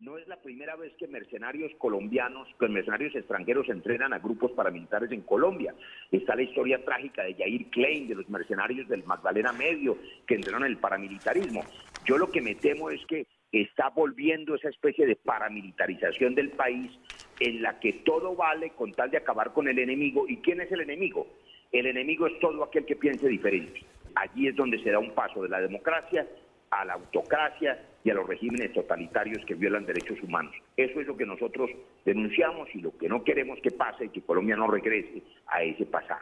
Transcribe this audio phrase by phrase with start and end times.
[0.00, 5.12] no es la primera vez que mercenarios colombianos, que mercenarios extranjeros entrenan a grupos paramilitares
[5.12, 5.74] en Colombia.
[6.10, 10.64] Está la historia trágica de Jair Klein, de los mercenarios del Magdalena Medio, que entrenan
[10.64, 11.62] el paramilitarismo.
[12.06, 16.90] Yo lo que me temo es que está volviendo esa especie de paramilitarización del país
[17.38, 20.26] en la que todo vale con tal de acabar con el enemigo.
[20.26, 21.26] ¿Y quién es el enemigo?
[21.72, 23.84] El enemigo es todo aquel que piense diferente.
[24.14, 26.26] Allí es donde se da un paso de la democracia
[26.70, 30.54] a la autocracia y a los regímenes totalitarios que violan derechos humanos.
[30.76, 31.70] Eso es lo que nosotros
[32.04, 35.86] denunciamos y lo que no queremos que pase y que Colombia no regrese a ese
[35.86, 36.20] pasado.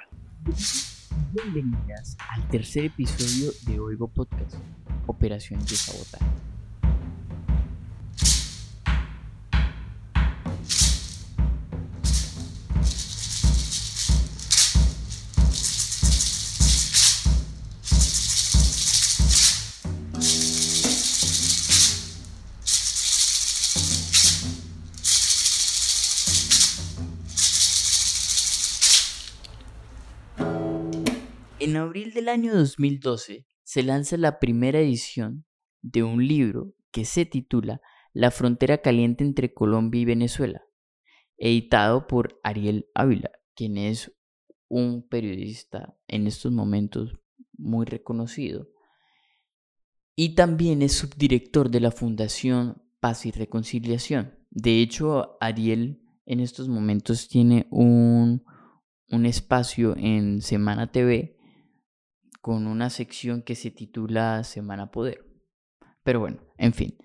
[1.33, 4.57] Bienvenidas al tercer episodio de Oigo Podcast,
[5.07, 6.58] Operación de Sabotaje.
[31.99, 35.45] Abril del año 2012 se lanza la primera edición
[35.83, 37.81] de un libro que se titula
[38.13, 40.63] La frontera caliente entre Colombia y Venezuela,
[41.39, 44.13] editado por Ariel Ávila, quien es
[44.69, 47.19] un periodista en estos momentos
[47.55, 48.69] muy reconocido
[50.15, 54.39] y también es subdirector de la Fundación Paz y Reconciliación.
[54.51, 58.45] De hecho, Ariel en estos momentos tiene un,
[59.11, 61.38] un espacio en Semana TV
[62.41, 65.25] con una sección que se titula Semana Poder.
[66.03, 66.97] Pero bueno, en fin.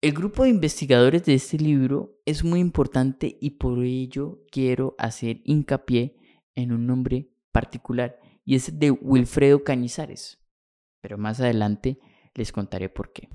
[0.00, 5.40] El grupo de investigadores de este libro es muy importante y por ello quiero hacer
[5.44, 6.16] hincapié
[6.54, 10.44] en un nombre particular y es de Wilfredo Cañizares.
[11.00, 11.98] Pero más adelante
[12.34, 13.30] les contaré por qué.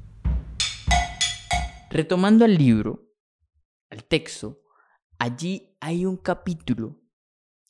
[1.90, 3.10] Retomando al libro,
[3.90, 4.62] al texto,
[5.18, 6.99] allí hay un capítulo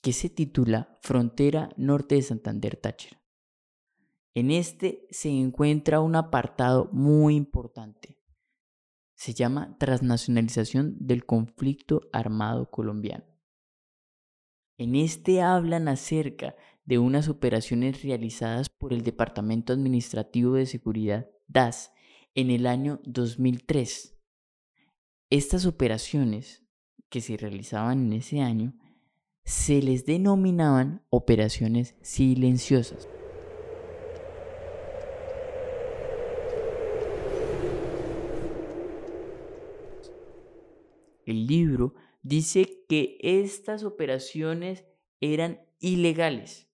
[0.02, 3.22] que se titula Frontera Norte de Santander Táchira.
[4.34, 8.18] En este se encuentra un apartado muy importante.
[9.16, 13.26] Se llama Transnacionalización del conflicto armado colombiano.
[14.78, 16.56] En este hablan acerca
[16.86, 21.92] de unas operaciones realizadas por el Departamento Administrativo de Seguridad DAS
[22.34, 24.18] en el año 2003.
[25.30, 26.64] Estas operaciones
[27.10, 28.74] que se realizaban en ese año
[29.50, 33.10] se les denominaban operaciones silenciosas.
[41.26, 44.86] El libro dice que estas operaciones
[45.20, 46.70] eran ilegales.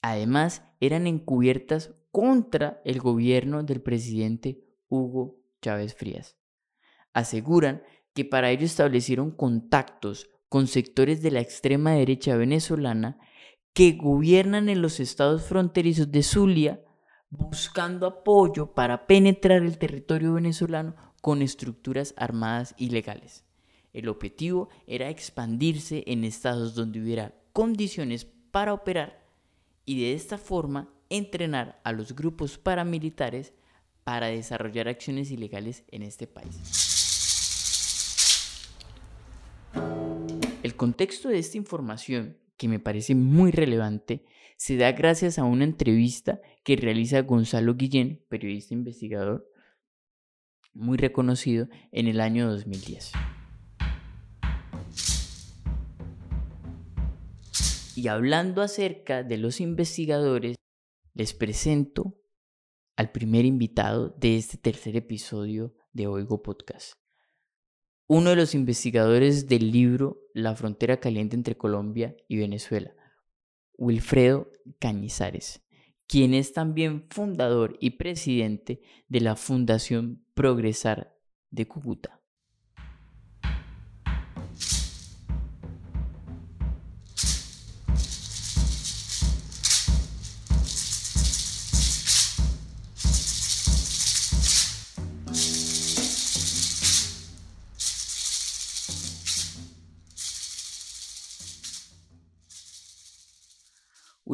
[0.00, 6.38] Además, eran encubiertas contra el gobierno del presidente Hugo Chávez Frías.
[7.12, 7.82] Aseguran
[8.14, 13.18] que para ello establecieron contactos con sectores de la extrema derecha venezolana
[13.72, 16.80] que gobiernan en los estados fronterizos de Zulia
[17.28, 23.44] buscando apoyo para penetrar el territorio venezolano con estructuras armadas ilegales.
[23.92, 29.26] El objetivo era expandirse en estados donde hubiera condiciones para operar
[29.84, 33.54] y de esta forma entrenar a los grupos paramilitares
[34.04, 37.03] para desarrollar acciones ilegales en este país.
[40.74, 44.24] El contexto de esta información, que me parece muy relevante,
[44.56, 49.48] se da gracias a una entrevista que realiza Gonzalo Guillén, periodista investigador
[50.72, 53.12] muy reconocido, en el año 2010.
[57.94, 60.56] Y hablando acerca de los investigadores,
[61.12, 62.18] les presento
[62.96, 67.03] al primer invitado de este tercer episodio de Oigo Podcast
[68.06, 72.94] uno de los investigadores del libro La frontera caliente entre Colombia y Venezuela,
[73.78, 75.64] Wilfredo Cañizares,
[76.06, 81.16] quien es también fundador y presidente de la Fundación Progresar
[81.50, 82.23] de Cúcuta.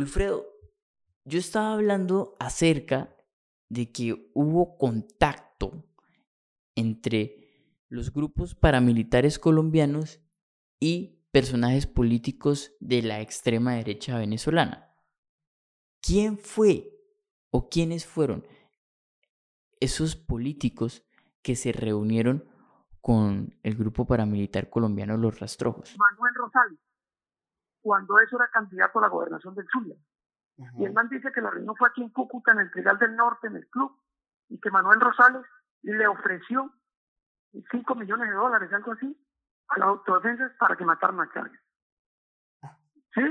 [0.00, 0.46] Wilfredo,
[1.24, 3.14] yo estaba hablando acerca
[3.68, 5.84] de que hubo contacto
[6.74, 10.20] entre los grupos paramilitares colombianos
[10.80, 14.90] y personajes políticos de la extrema derecha venezolana.
[16.00, 16.98] ¿Quién fue
[17.50, 18.46] o quiénes fueron
[19.80, 21.04] esos políticos
[21.42, 22.48] que se reunieron
[23.02, 25.94] con el grupo paramilitar colombiano Los Rastrojos.
[25.98, 26.78] Manuel Rosales,
[27.80, 29.96] cuando eso era candidato a la gobernación del Zulia.
[30.78, 33.16] Y el man dice que la reunión fue aquí en Cúcuta, en el Trigal del
[33.16, 33.98] Norte, en el club,
[34.48, 35.42] y que Manuel Rosales
[35.82, 36.70] le ofreció
[37.70, 39.16] 5 millones de dólares, algo así,
[39.68, 41.60] a las autodefensas para que mataran a Chávez.
[43.14, 43.22] ¿Sí?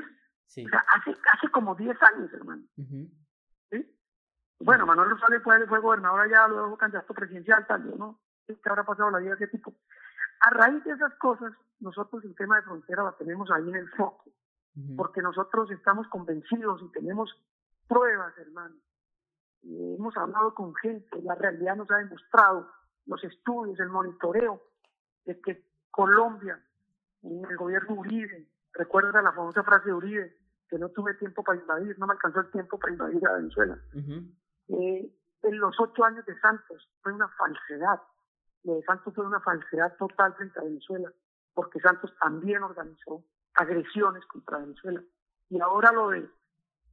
[0.48, 0.66] sí.
[0.66, 2.64] O sea, hace, hace como 10 años, hermano.
[3.70, 4.00] ¿Sí?
[4.60, 8.20] Bueno, Manuel Rosales fue, fue gobernador allá, luego candidato presidencial, tal, ¿no?
[8.46, 9.74] ¿Qué habrá pasado la vida de ese tipo?
[10.42, 13.90] A raíz de esas cosas, nosotros el tema de frontera la tenemos ahí en el
[13.92, 14.32] foco,
[14.96, 17.30] porque nosotros estamos convencidos y tenemos
[17.88, 18.76] pruebas, hermano.
[19.64, 22.70] Hemos hablado con gente, la realidad nos ha demostrado,
[23.06, 24.62] los estudios, el monitoreo,
[25.26, 26.64] de que Colombia,
[27.24, 30.38] en el gobierno Uribe, recuerda la famosa frase de Uribe,
[30.70, 33.78] que no tuve tiempo para invadir, no me alcanzó el tiempo para invadir a Venezuela.
[34.70, 35.12] Eh,
[35.42, 38.02] en los ocho años de Santos fue una falsedad.
[38.64, 41.12] Lo de Santos fue una falsedad total frente a Venezuela,
[41.60, 43.22] porque Santos también organizó
[43.54, 45.04] agresiones contra Venezuela.
[45.50, 46.30] Y ahora lo de,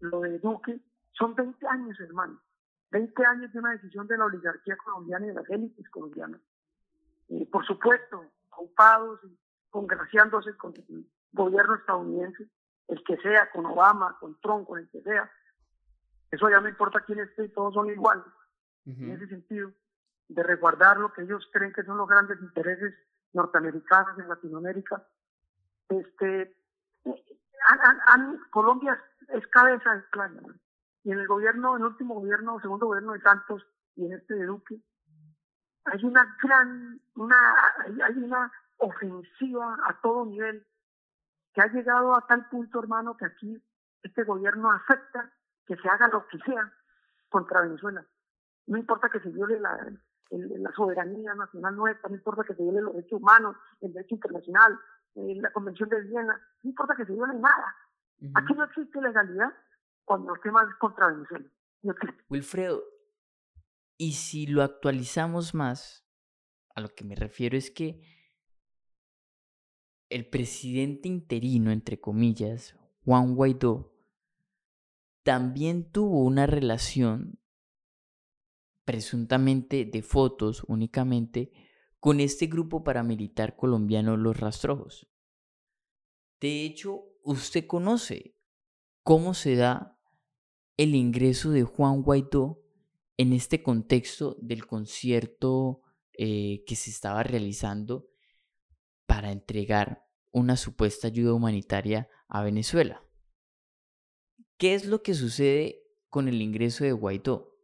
[0.01, 0.81] lo de Duque
[1.13, 2.41] son 20 años, hermano.
[2.91, 6.41] 20 años de una decisión de la oligarquía colombiana y de las élites colombianas.
[7.29, 9.39] Eh, por supuesto, ocupados y
[9.71, 12.49] congraciándose con el gobierno estadounidense,
[12.89, 15.31] el que sea, con Obama, con Trump, con el que sea.
[16.33, 18.25] Eso ya no importa quién esté, todos son iguales.
[18.85, 19.71] En ese sentido,
[20.27, 22.93] de resguardar lo que ellos creen que son los grandes intereses
[23.37, 25.07] norteamericanos en Latinoamérica.
[25.89, 26.57] Este,
[28.51, 30.41] Colombia es cabeza de clan,
[31.05, 34.35] y en el gobierno, en el último gobierno, segundo gobierno de Santos y en este
[34.35, 34.81] de Duque,
[35.85, 37.37] hay una gran, una,
[38.05, 40.67] hay una ofensiva a todo nivel
[41.55, 43.63] que ha llegado a tal punto, hermano, que aquí
[44.03, 45.33] este gobierno acepta
[45.65, 46.73] que se haga lo que sea
[47.29, 48.05] contra Venezuela.
[48.67, 49.79] No importa que se viole la,
[50.31, 54.79] la soberanía nacional nuestra, no importa que se viole los derechos humanos, el derecho internacional,
[55.15, 57.77] eh, la Convención de Viena, no importa que se viole nada.
[58.35, 59.53] Aquí no existe legalidad
[60.05, 61.47] cuando los temas contra Venezuela.
[62.29, 62.83] Wilfredo,
[63.99, 66.07] y si lo actualizamos más,
[66.75, 68.03] a lo que me refiero es que
[70.09, 73.93] el presidente interino, entre comillas, Juan Guaidó,
[75.23, 77.39] también tuvo una relación
[78.87, 81.53] presuntamente de fotos únicamente
[82.01, 85.09] con este grupo paramilitar colombiano Los Rastrojos.
[86.41, 88.37] De hecho, usted conoce
[89.03, 89.99] cómo se da
[90.77, 92.63] el ingreso de Juan Guaidó
[93.17, 98.09] en este contexto del concierto eh, que se estaba realizando
[99.07, 103.03] para entregar una supuesta ayuda humanitaria a Venezuela.
[104.59, 107.56] ¿Qué es lo que sucede con el ingreso de Guaidó?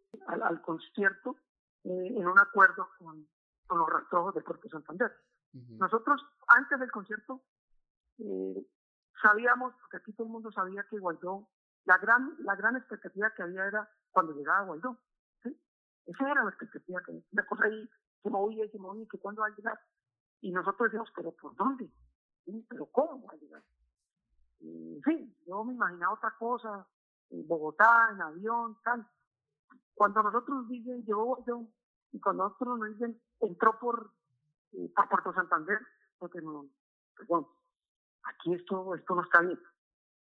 [0.52, 1.36] Al, concierto
[1.84, 3.26] eh, en un acuerdo con,
[3.68, 5.10] los rastrojos de Puerto Santander.
[5.52, 7.42] Nosotros, antes del concierto,
[8.18, 8.66] eh,
[9.20, 11.48] sabíamos, porque aquí todo el mundo sabía que Guaidó
[11.84, 14.98] la gran, la gran expectativa que había era cuando llegaba Guaidó.
[15.42, 15.58] ¿sí?
[16.06, 17.90] Esa era la expectativa que la cosa ahí
[18.22, 19.80] se movía y se movía, que cuándo va a llegar.
[20.40, 21.90] Y nosotros decíamos, pero ¿por dónde?
[22.68, 23.62] ¿Pero cómo va a llegar?
[24.64, 26.86] en fin, yo me imaginaba otra cosa,
[27.30, 29.04] en Bogotá, en avión, tal.
[29.94, 31.68] Cuando nosotros dicen, llegó Guaidó,
[32.12, 34.10] y cuando nosotros nos dicen, entró por,
[34.72, 35.78] eh, por Puerto Santander,
[36.18, 36.66] porque no,
[37.16, 37.46] perdón,
[38.24, 39.58] aquí esto, esto no está bien.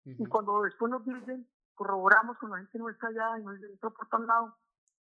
[0.05, 4.07] Y cuando después nos dicen, corroboramos con la gente nuestra allá y nos dicen, por
[4.09, 4.55] tal lado,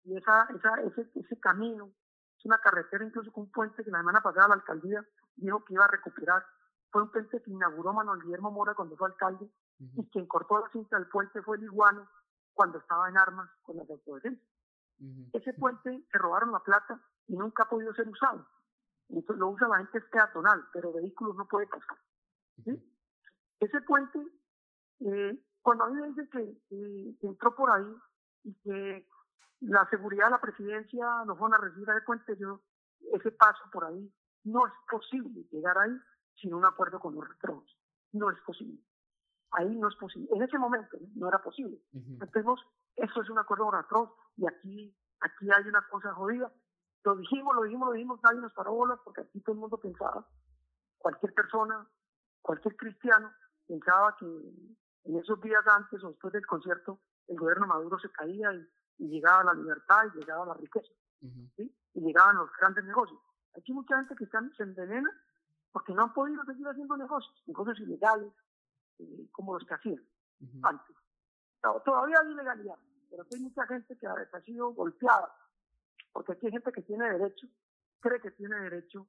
[0.04, 1.90] y esa, esa, ese, ese camino,
[2.38, 5.04] es una carretera incluso con un puente que la semana pasada la alcaldía
[5.36, 6.44] dijo que iba a recuperar.
[6.90, 10.70] Fue un puente que inauguró Manuel Guillermo Mora cuando fue alcalde y quien cortó la
[10.70, 12.08] cinta del puente fue el iguano
[12.52, 14.53] cuando estaba en armas con las autodefensas.
[15.32, 18.46] Ese puente se robaron la plata y nunca ha podido ser usado.
[19.08, 21.98] Entonces lo usa la gente peatonal, pero vehículos no puede pasar.
[23.60, 24.18] Ese puente
[25.00, 27.96] eh, cuando a mí me dicen que, entró por ahí
[28.44, 29.08] y que
[29.60, 32.60] la seguridad de la presidencia nos van a recibir a cuenta, yo
[33.12, 34.12] ese paso por ahí
[34.44, 35.96] no es posible llegar ahí
[36.36, 37.64] sin un acuerdo con los retros.
[38.12, 38.78] No es posible.
[39.52, 40.28] Ahí no es posible.
[40.34, 41.80] En ese momento no era posible.
[41.92, 42.44] Entonces,
[42.96, 46.52] eso es un acuerdo con retros y aquí, aquí hay una cosa jodida.
[47.04, 49.78] Lo dijimos, lo dijimos, lo dijimos, nadie nos paró bolas porque aquí todo el mundo
[49.78, 50.26] pensaba,
[50.98, 51.86] cualquier persona,
[52.40, 53.32] cualquier cristiano,
[53.66, 58.52] pensaba que en esos días antes o después del concierto, el gobierno Maduro se caía
[58.54, 60.92] y, llegaba la libertad y llegaba la riqueza,
[61.56, 61.76] ¿sí?
[61.94, 63.20] y llegaban los grandes negocios.
[63.56, 65.10] Aquí mucha gente que se envenena
[65.72, 68.32] porque no han podido seguir haciendo negocios, negocios ilegales,
[69.00, 70.02] eh, como los que hacían
[70.62, 70.96] antes.
[71.84, 72.78] todavía hay ilegalidad,
[73.10, 75.34] pero hay mucha gente que ha, sido golpeada,
[76.12, 77.46] porque aquí hay gente que tiene derecho,
[78.00, 79.06] cree que tiene derecho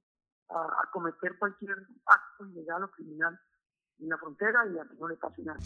[0.50, 1.72] a, cometer cualquier
[2.06, 3.40] acto ilegal o criminal
[4.00, 5.60] en la frontera y a que no le pase nada.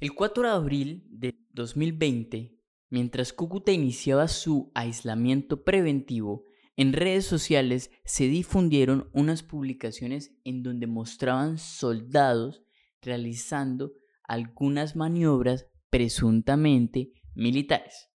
[0.00, 2.56] El 4 de abril de 2020,
[2.90, 6.44] mientras Cúcuta iniciaba su aislamiento preventivo,
[6.76, 12.62] en redes sociales se difundieron unas publicaciones en donde mostraban soldados
[13.02, 13.92] realizando
[14.24, 18.08] algunas maniobras presuntamente militares.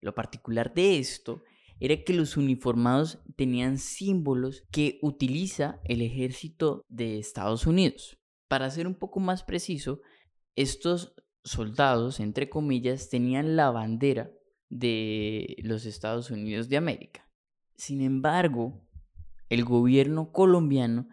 [0.00, 1.42] Lo particular de esto
[1.80, 8.18] era que los uniformados tenían símbolos que utiliza el ejército de Estados Unidos.
[8.48, 10.00] Para ser un poco más preciso,
[10.56, 14.30] estos soldados, entre comillas, tenían la bandera
[14.68, 17.26] de los Estados Unidos de América.
[17.76, 18.86] Sin embargo,
[19.48, 21.08] el gobierno colombiano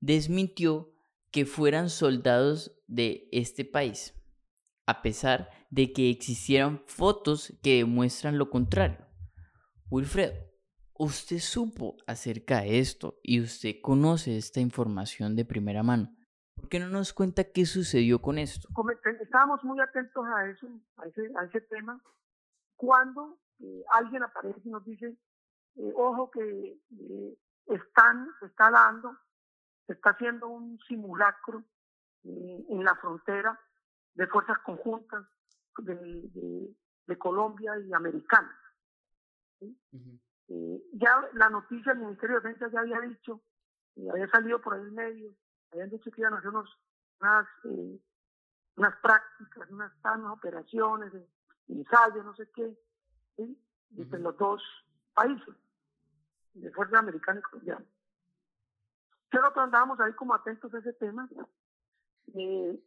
[0.00, 0.89] desmintió
[1.30, 4.14] que fueran soldados de este país,
[4.86, 9.06] a pesar de que existieran fotos que demuestran lo contrario.
[9.90, 10.34] Wilfredo,
[10.98, 16.14] usted supo acerca de esto y usted conoce esta información de primera mano.
[16.54, 18.68] ¿Por qué no nos cuenta qué sucedió con esto?
[19.20, 22.02] Estábamos muy atentos a eso, a ese, a ese tema,
[22.76, 25.16] cuando eh, alguien aparece y nos dice,
[25.76, 29.16] eh, ojo que eh, están, se está dando,
[29.92, 31.64] está haciendo un simulacro
[32.24, 33.58] eh, en la frontera
[34.14, 35.26] de fuerzas conjuntas
[35.78, 36.74] de,
[37.06, 38.56] de, Colombia y americanas.
[40.92, 43.40] ya la noticia del Ministerio de Defensa ya había dicho,
[44.10, 45.34] había salido por ahí en medio,
[45.72, 46.78] habían dicho que iban a hacer unos,
[47.20, 47.46] unas,
[48.76, 51.12] unas prácticas, unas, unas operaciones,
[51.68, 52.78] ensayos, no sé qué,
[53.96, 54.62] entre los dos
[55.14, 55.54] países,
[56.54, 57.84] de Fuerza Americana y Colombiana.
[59.32, 61.28] Nosotros andábamos ahí como atentos a ese tema.
[62.34, 62.80] Eh,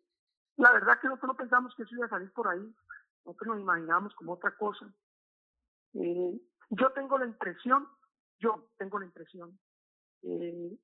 [0.57, 2.75] la verdad que nosotros no pensamos que eso iba a salir por ahí,
[3.25, 4.93] nosotros nos imaginábamos como otra cosa.
[5.93, 7.87] Eh, yo tengo la impresión,
[8.39, 9.57] yo tengo la impresión,
[10.23, 10.77] eh,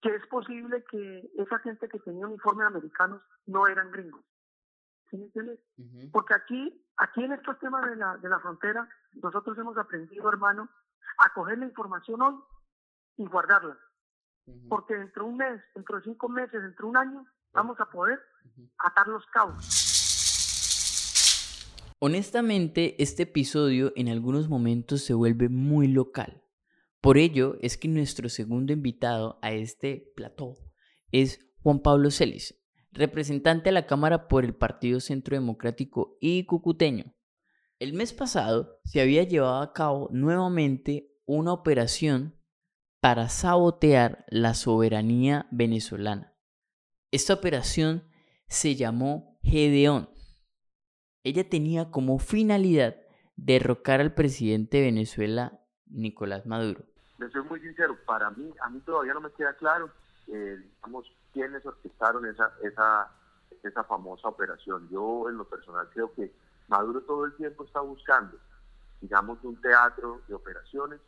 [0.00, 4.24] que es posible que esa gente que tenía uniformes americanos no eran gringos.
[5.10, 5.60] ¿Sí me entiendes?
[6.12, 10.68] Porque aquí, aquí en estos temas de la, de la frontera, nosotros hemos aprendido, hermano,
[11.18, 12.36] a coger la información hoy
[13.16, 13.78] y guardarla.
[14.68, 17.86] Porque dentro de un mes, dentro de cinco meses, dentro de un año, vamos a
[17.86, 18.18] poder
[18.78, 19.84] atar los cabos.
[21.98, 26.42] Honestamente, este episodio en algunos momentos se vuelve muy local.
[27.00, 30.56] Por ello es que nuestro segundo invitado a este plató
[31.12, 37.14] es Juan Pablo Celis, representante a la Cámara por el Partido Centro Democrático y Cucuteño.
[37.78, 42.33] El mes pasado se había llevado a cabo nuevamente una operación
[43.04, 46.32] para sabotear la soberanía venezolana.
[47.10, 48.02] Esta operación
[48.48, 50.08] se llamó Gedeón.
[51.22, 52.96] Ella tenía como finalidad
[53.36, 56.86] derrocar al presidente de Venezuela, Nicolás Maduro.
[57.18, 59.90] Le soy muy sincero, para mí, a mí todavía no me queda claro,
[60.28, 63.12] eh, digamos, quiénes orquestaron esa, esa,
[63.62, 64.88] esa famosa operación.
[64.88, 66.32] Yo en lo personal creo que
[66.68, 68.38] Maduro todo el tiempo está buscando,
[69.02, 71.02] digamos, un teatro de operaciones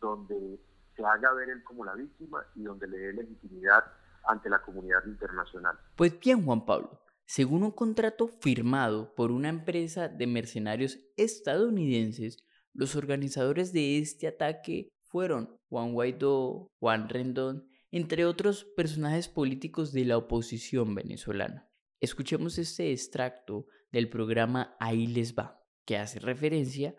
[0.00, 0.58] donde
[0.96, 3.84] se haga ver él como la víctima y donde le dé legitimidad
[4.24, 5.78] ante la comunidad internacional.
[5.96, 12.44] Pues bien, Juan Pablo, según un contrato firmado por una empresa de mercenarios estadounidenses,
[12.74, 20.06] los organizadores de este ataque fueron Juan Guaidó, Juan Rendón, entre otros personajes políticos de
[20.06, 21.68] la oposición venezolana.
[22.00, 26.96] Escuchemos este extracto del programa Ahí les va, que hace referencia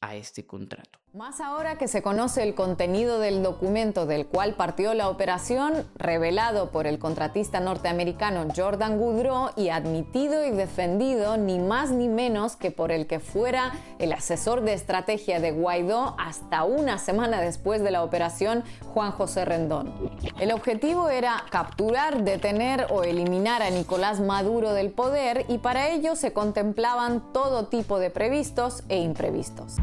[0.00, 1.03] a este contrato.
[1.14, 6.72] Más ahora que se conoce el contenido del documento del cual partió la operación, revelado
[6.72, 12.72] por el contratista norteamericano Jordan Goudreau y admitido y defendido ni más ni menos que
[12.72, 17.92] por el que fuera el asesor de estrategia de Guaidó hasta una semana después de
[17.92, 19.94] la operación, Juan José Rendón.
[20.40, 26.16] El objetivo era capturar, detener o eliminar a Nicolás Maduro del poder y para ello
[26.16, 29.76] se contemplaban todo tipo de previstos e imprevistos.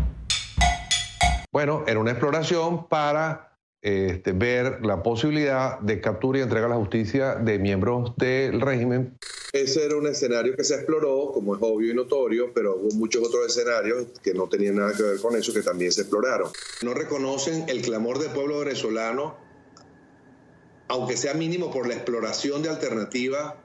[1.51, 6.75] Bueno, era una exploración para este, ver la posibilidad de captura y entrega a la
[6.75, 9.17] justicia de miembros del régimen.
[9.51, 13.27] Ese era un escenario que se exploró, como es obvio y notorio, pero hubo muchos
[13.27, 16.49] otros escenarios que no tenían nada que ver con eso que también se exploraron.
[16.83, 19.35] No reconocen el clamor del pueblo venezolano,
[20.87, 23.55] aunque sea mínimo por la exploración de alternativas,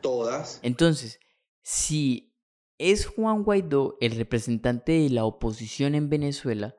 [0.00, 0.60] todas.
[0.62, 1.18] Entonces,
[1.62, 2.36] si
[2.78, 6.76] es Juan Guaidó el representante de la oposición en Venezuela,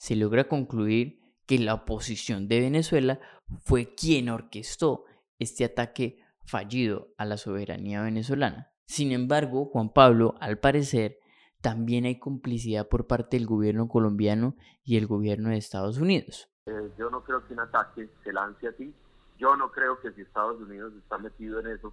[0.00, 3.20] se logra concluir que la oposición de Venezuela
[3.62, 5.04] fue quien orquestó
[5.38, 8.72] este ataque fallido a la soberanía venezolana.
[8.86, 11.18] Sin embargo, Juan Pablo, al parecer,
[11.60, 16.48] también hay complicidad por parte del gobierno colombiano y el gobierno de Estados Unidos.
[16.64, 18.94] Eh, yo no creo que un ataque se lance así.
[19.36, 21.92] Yo no creo que si Estados Unidos está metido en eso,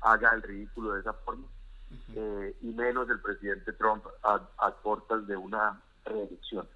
[0.00, 1.48] haga el ridículo de esa forma.
[2.14, 6.68] Eh, y menos el presidente Trump a, a puertas de una reelección.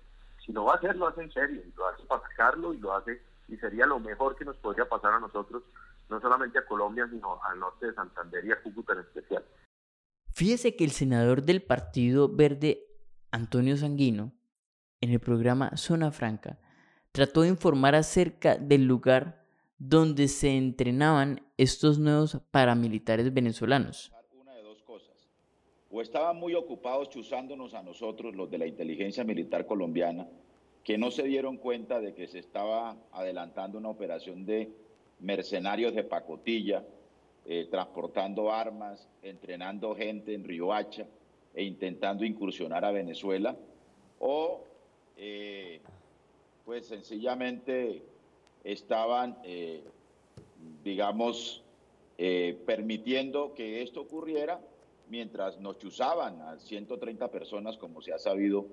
[0.44, 2.94] Si lo va a hacer, lo hace en serio, lo hace para sacarlo y lo
[2.94, 5.62] hace, y sería lo mejor que nos podría pasar a nosotros,
[6.08, 9.44] no solamente a Colombia, sino al norte de Santander y a Cúcuta en especial.
[10.34, 12.86] Fíjese que el senador del Partido Verde,
[13.30, 14.32] Antonio Sanguino,
[15.00, 16.58] en el programa Zona Franca,
[17.12, 19.44] trató de informar acerca del lugar
[19.78, 24.12] donde se entrenaban estos nuevos paramilitares venezolanos.
[24.32, 25.28] Una de dos cosas.
[25.94, 30.26] O estaban muy ocupados chuzándonos a nosotros, los de la inteligencia militar colombiana,
[30.82, 34.70] que no se dieron cuenta de que se estaba adelantando una operación de
[35.20, 36.82] mercenarios de pacotilla,
[37.44, 41.06] eh, transportando armas, entrenando gente en Riohacha
[41.54, 43.54] e intentando incursionar a Venezuela,
[44.18, 44.64] o
[45.18, 45.82] eh,
[46.64, 48.02] pues sencillamente
[48.64, 49.82] estaban, eh,
[50.82, 51.62] digamos,
[52.64, 54.60] permitiendo que esto ocurriera
[55.12, 58.66] mientras nos chuzaban a 130 personas, como se ha sabido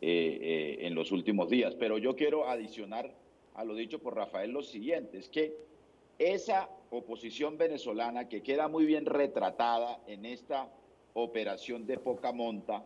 [0.00, 1.74] en los últimos días.
[1.74, 3.12] Pero yo quiero adicionar
[3.54, 5.54] a lo dicho por Rafael lo siguiente, es que
[6.18, 10.70] esa oposición venezolana que queda muy bien retratada en esta
[11.14, 12.84] operación de poca monta,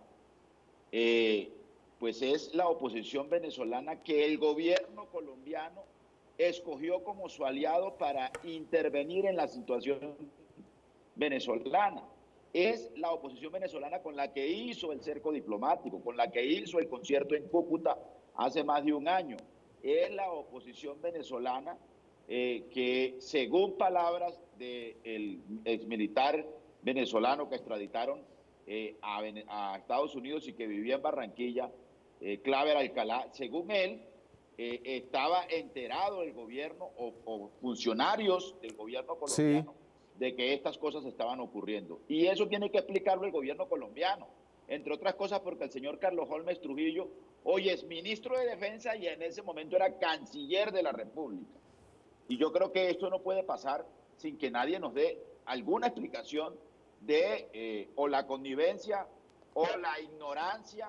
[0.92, 1.50] eh,
[1.98, 5.84] pues es la oposición venezolana que el gobierno colombiano
[6.38, 10.16] escogió como su aliado para intervenir en la situación
[11.14, 12.02] venezolana.
[12.54, 16.78] Es la oposición venezolana con la que hizo el cerco diplomático, con la que hizo
[16.78, 17.98] el concierto en Cúcuta
[18.36, 19.36] hace más de un año.
[19.82, 21.76] Es la oposición venezolana
[22.28, 26.46] eh, que según palabras del ex militar
[26.82, 28.20] venezolano que extraditaron
[28.68, 31.72] eh, a, Estados Unidos y que vivía en Barranquilla,
[32.20, 34.00] eh, Claver Alcalá, según él,
[34.56, 39.74] estaba enterado el gobierno o, funcionarios del gobierno colombiano
[40.18, 42.00] de que estas cosas estaban ocurriendo.
[42.08, 44.28] Y eso tiene que explicarlo el gobierno colombiano,
[44.68, 47.08] entre otras cosas porque el señor Carlos Holmes Trujillo
[47.44, 51.58] hoy es ministro de Defensa y en ese momento era canciller de la República.
[52.28, 56.54] Y yo creo que esto no puede pasar sin que nadie nos dé alguna explicación
[57.00, 59.06] de eh, o la connivencia
[59.52, 60.88] o la ignorancia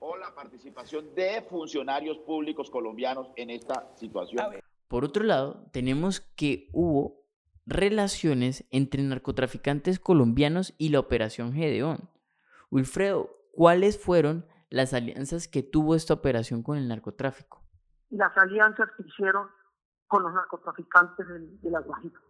[0.00, 4.54] o la participación de funcionarios públicos colombianos en esta situación.
[4.88, 7.19] Por otro lado, tenemos que hubo
[7.66, 12.10] relaciones entre narcotraficantes colombianos y la operación Gedeón.
[12.70, 17.62] Wilfredo, ¿cuáles fueron las alianzas que tuvo esta operación con el narcotráfico?
[18.10, 19.48] Las alianzas que hicieron
[20.06, 22.20] con los narcotraficantes de, la Guajira,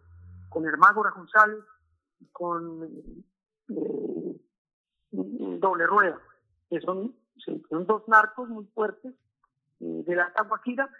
[0.48, 1.64] con Hermágora González
[2.18, 2.84] y con
[3.68, 4.40] eh,
[5.10, 6.18] Doble Rueda,
[6.68, 7.14] que son,
[7.70, 9.14] dos narcos muy fuertes
[9.80, 10.90] eh, de la Guajira,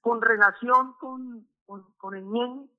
[0.00, 2.70] con relación con, con, el ñen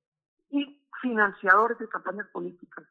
[0.50, 2.86] y financiadores de campañas políticas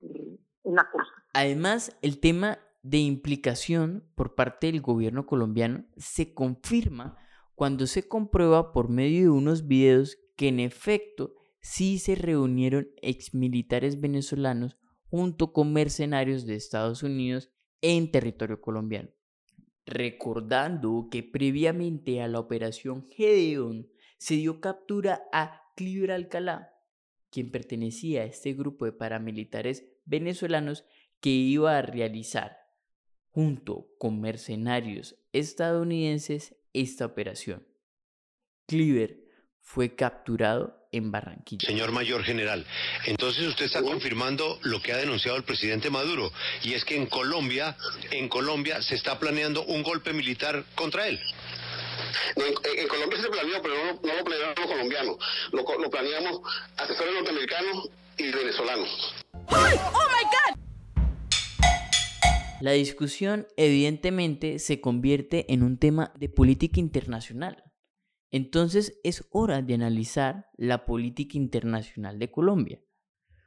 [0.00, 0.88] eh, en la.
[1.32, 7.16] Además, el tema de implicación por parte del gobierno colombiano se confirma
[7.54, 14.00] cuando se comprueba por medio de unos videos que en efecto sí se reunieron exmilitares
[14.00, 14.78] venezolanos
[15.10, 19.10] junto con mercenarios de Estados Unidos en territorio colombiano.
[19.84, 26.72] Recordando que previamente a la operación Gedeon se dio captura a Cliver Alcalá,
[27.30, 30.84] quien pertenecía a este grupo de paramilitares venezolanos
[31.20, 32.58] que iba a realizar,
[33.30, 37.66] junto con mercenarios estadounidenses, esta operación.
[38.66, 39.20] Cleaver
[39.60, 41.66] fue capturado en Barranquilla.
[41.66, 42.66] Señor Mayor General,
[43.06, 46.32] entonces usted está confirmando lo que ha denunciado el presidente Maduro,
[46.64, 47.76] y es que en Colombia,
[48.10, 51.20] en Colombia se está planeando un golpe militar contra él.
[52.36, 55.16] En, Colombia se planeó, pero no, lo planeamos los colombianos,
[55.52, 56.40] lo, lo planeamos
[56.76, 59.24] asesores norteamericanos y venezolanos.
[59.48, 60.60] ¡Oh, my God!
[62.60, 67.64] La discusión evidentemente se convierte en un tema de política internacional.
[68.30, 72.80] Entonces es hora de analizar la política internacional de Colombia.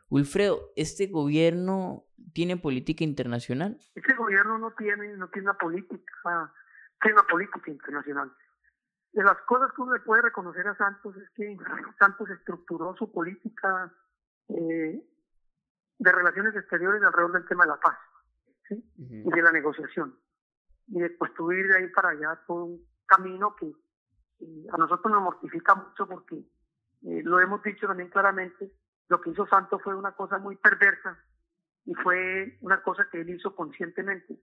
[0.10, 3.78] Wilfredo, ¿este gobierno tiene política internacional?
[3.96, 6.54] Este gobierno no tiene, no tiene una política,
[7.04, 8.32] tiene una política internacional.
[9.12, 11.56] De las cosas que uno le puede reconocer a Santos es que
[12.00, 13.94] Santos estructuró su política
[14.50, 15.06] eh,
[16.00, 17.98] de relaciones exteriores alrededor del tema de la paz
[18.70, 20.18] y de la negociación.
[20.88, 23.72] Y después tuvir de ahí para allá todo un camino que
[24.72, 28.72] a nosotros nos mortifica mucho porque eh, lo hemos dicho también claramente,
[29.10, 31.18] lo que hizo Santos fue una cosa muy perversa
[31.86, 34.40] y fue una cosa que él hizo conscientemente.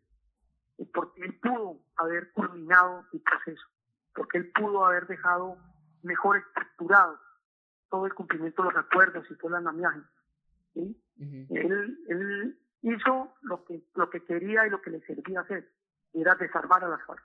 [0.86, 3.66] Porque él pudo haber culminado el proceso,
[4.14, 5.56] porque él pudo haber dejado
[6.02, 7.18] mejor estructurado
[7.90, 10.00] todo el cumplimiento de los acuerdos y todo el andamiaje.
[10.74, 10.96] ¿sí?
[11.50, 15.70] él, él hizo lo que, lo que quería y lo que le servía hacer,
[16.12, 17.22] era desarmar a las FARC.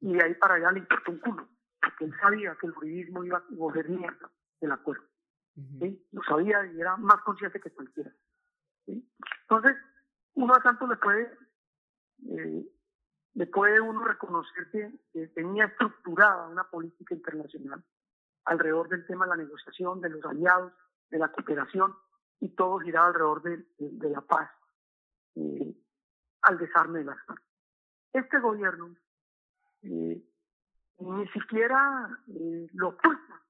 [0.00, 1.48] Y de ahí para allá le importó un culo,
[1.80, 4.30] porque él sabía que el juridismo iba a volver mierda
[4.60, 5.04] del acuerdo.
[6.12, 8.12] Lo sabía y era más consciente que cualquiera.
[8.86, 9.76] Entonces,
[10.34, 11.30] uno a tanto le puede,
[12.28, 12.66] eh,
[13.34, 17.82] le puede uno reconocer que, tenía estructurada una política internacional
[18.44, 20.72] alrededor del tema de la negociación, de los aliados,
[21.10, 21.94] de la cooperación,
[22.40, 24.50] y todo giraba alrededor de, de, la paz,
[25.36, 25.74] eh,
[26.42, 27.44] al desarme de las armas.
[28.12, 28.96] Este gobierno
[29.82, 30.22] eh,
[30.98, 32.08] ni siquiera
[32.74, 33.42] lo oculta.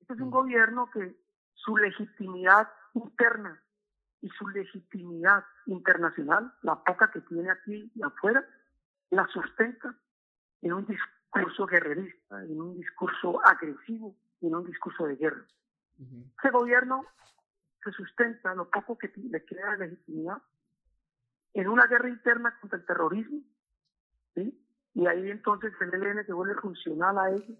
[0.00, 1.16] Este es un gobierno que
[1.54, 3.63] su legitimidad interna
[4.24, 8.42] y su legitimidad internacional, la poca que tiene aquí y afuera,
[9.10, 9.94] la sustenta
[10.62, 15.44] en un discurso guerrerista, en un discurso agresivo en un discurso de guerra.
[16.38, 17.04] Ese gobierno
[17.82, 20.38] se sustenta, lo poco que le queda de legitimidad,
[21.52, 23.40] en una guerra interna contra el terrorismo,
[24.34, 24.58] ¿sí?
[24.94, 27.58] y ahí entonces el ELN se vuelve funcional a ellos,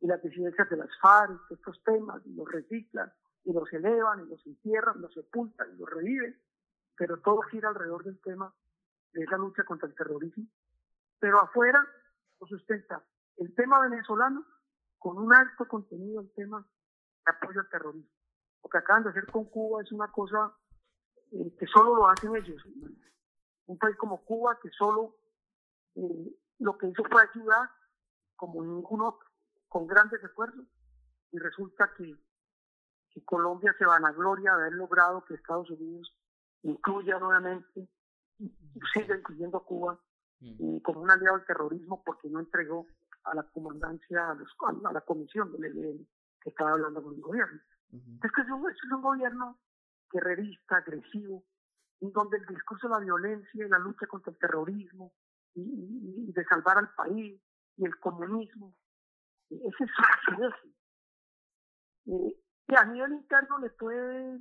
[0.00, 3.12] y las disidencias de las FARC, estos temas, y los reciclan,
[3.48, 6.38] y los elevan, y los entierran, los sepultan, y los reviven,
[6.94, 8.54] pero todo gira alrededor del tema
[9.14, 10.44] de esa lucha contra el terrorismo.
[11.18, 11.82] Pero afuera
[12.40, 13.02] lo sustenta
[13.38, 14.44] el tema venezolano
[14.98, 18.10] con un alto contenido el tema de apoyo al terrorismo.
[18.62, 20.54] Lo que acaban de hacer con Cuba es una cosa
[21.32, 22.62] eh, que solo lo hacen ellos.
[23.64, 25.16] Un país como Cuba que solo
[25.94, 27.70] eh, lo que hizo fue ayudar
[28.36, 29.26] como ningún otro,
[29.68, 30.66] con grandes esfuerzos,
[31.32, 32.14] y resulta que
[33.10, 36.14] que Colombia se vanagloria de haber logrado que Estados Unidos
[36.62, 37.88] incluya nuevamente,
[38.92, 39.98] siga incluyendo a Cuba
[40.40, 40.78] mm.
[40.78, 42.86] como un aliado al terrorismo porque no entregó
[43.24, 46.06] a la comandancia, a, la comisión del ELN
[46.40, 47.60] que estaba hablando con el gobierno.
[47.90, 49.58] Es que es un, es un gobierno
[50.10, 51.44] guerrerista, agresivo,
[52.00, 55.12] en donde el discurso de la violencia y la lucha contra el terrorismo
[55.54, 57.40] y, de salvar al país
[57.76, 58.74] y el comunismo,
[59.50, 59.90] ese es
[60.24, 60.34] su
[62.12, 62.36] eh,
[62.68, 64.36] y a nivel interno le puede,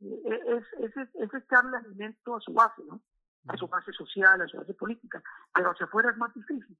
[0.00, 3.02] eh, es, es, es echarle alimento a su base, ¿no?
[3.46, 5.22] A su base social, a su base política.
[5.54, 6.76] Pero hacia afuera es más difícil,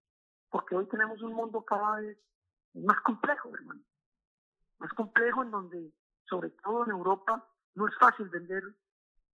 [0.50, 2.18] porque hoy tenemos un mundo cada vez
[2.74, 3.82] más complejo, hermano.
[4.78, 5.92] Más complejo en donde,
[6.24, 8.62] sobre todo en Europa, no es fácil vender,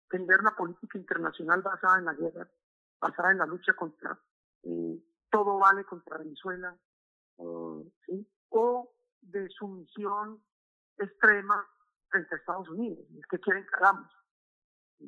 [0.10, 2.50] vender una política internacional basada en la guerra,
[3.00, 4.18] basada en la lucha contra
[4.64, 6.78] eh, todo vale contra Venezuela,
[8.06, 8.28] ¿sí?
[8.50, 10.44] o de sumisión
[11.06, 11.68] extrema
[12.10, 13.06] frente a Estados Unidos.
[13.30, 14.12] ¿Qué quieren que hagamos?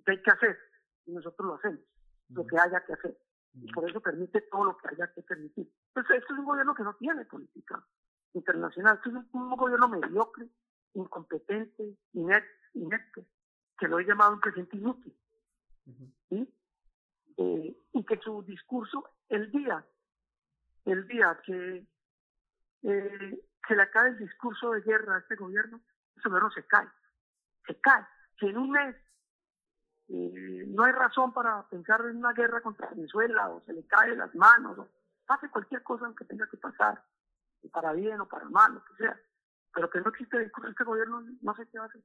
[0.06, 0.58] ¿Qué hay que hacer?
[1.06, 1.82] Y nosotros lo hacemos,
[2.30, 3.18] lo que haya que hacer.
[3.54, 5.72] Y por eso permite todo lo que haya que permitir.
[5.90, 7.86] Entonces, esto es un gobierno que no tiene política
[8.34, 8.96] internacional.
[8.96, 10.50] Esto es un, gobierno mediocre,
[10.94, 13.26] incompetente, inepto,
[13.78, 15.16] que lo he llamado un presidente inútil.
[17.38, 19.86] Eh, y que su discurso, el día,
[20.86, 21.86] el día que
[22.84, 25.82] eh, se le acabe el discurso de guerra a este gobierno,
[26.15, 26.88] ese gobierno se cae,
[27.65, 28.06] se cae.
[28.39, 28.95] Si en un mes
[30.10, 34.15] eh, no hay razón para pensar en una guerra contra Venezuela o se le cae
[34.15, 34.89] las manos o
[35.26, 37.04] pase cualquier cosa que tenga que pasar,
[37.71, 39.19] para bien o para mal, lo que sea,
[39.73, 42.02] pero que no existe discurso este gobierno, no sé qué va a hacer.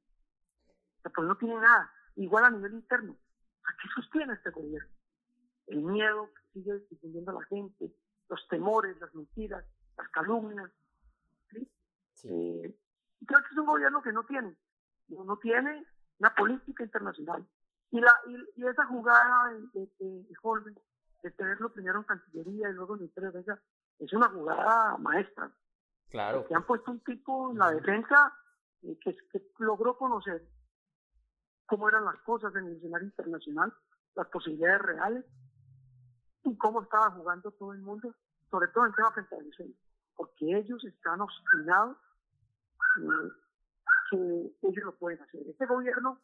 [1.03, 1.91] pues no tiene nada.
[2.15, 3.17] Igual a nivel interno.
[3.65, 4.89] ¿A qué sostiene este gobierno?
[5.67, 7.93] El miedo que sigue difundiendo la gente,
[8.29, 9.63] los temores, las mentiras,
[9.97, 10.71] las calumnias,
[12.21, 14.55] creo que es un gobierno que no tiene,
[15.09, 15.85] no tiene
[16.19, 17.45] una política internacional.
[17.91, 18.11] Y, la,
[18.55, 20.35] y, esa jugada de, de, de
[21.23, 23.61] de tenerlo primero en Cancillería y luego en Ministerio de Defensa,
[23.99, 25.51] es una jugada maestra.
[26.09, 26.45] Claro.
[26.47, 28.33] Que han puesto un tipo en la defensa
[28.81, 29.15] eh, que,
[29.59, 30.47] logró conocer
[31.65, 33.73] cómo eran las cosas en el escenario internacional,
[34.15, 35.25] las posibilidades reales
[36.43, 38.15] y cómo estaba jugando todo el mundo,
[38.49, 39.75] sobre todo en tema frente a Venezuela,
[40.15, 41.97] porque ellos están obstinados
[44.11, 44.17] que
[44.61, 45.41] ellos lo pueden hacer.
[45.47, 46.21] Este gobierno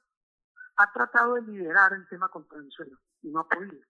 [0.77, 3.83] ha tratado de liderar el tema contra Venezuela y no ha podido.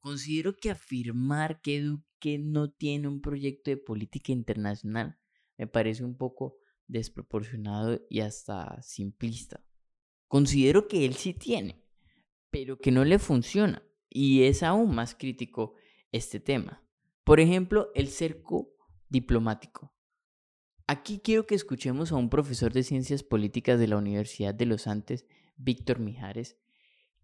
[0.00, 5.20] Considero que afirmar que Duque no tiene un proyecto de política internacional
[5.60, 6.56] me parece un poco
[6.86, 9.62] desproporcionado y hasta simplista.
[10.26, 11.84] Considero que él sí tiene,
[12.50, 15.74] pero que no le funciona y es aún más crítico
[16.12, 16.82] este tema.
[17.24, 18.74] Por ejemplo, el cerco
[19.10, 19.92] diplomático.
[20.92, 24.88] Aquí quiero que escuchemos a un profesor de ciencias políticas de la Universidad de los
[24.88, 25.24] Andes,
[25.56, 26.58] Víctor Mijares,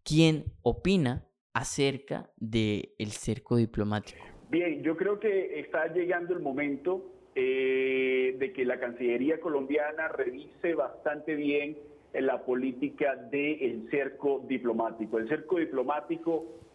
[0.05, 4.25] quien opina acerca del el cerco diplomático?
[4.51, 10.77] Bien, yo creo que está llegando el momento eh, de que la Cancillería colombiana revise
[10.77, 11.77] bastante bien
[12.13, 15.19] la política del cerco diplomático.
[15.19, 16.66] El cerco diplomático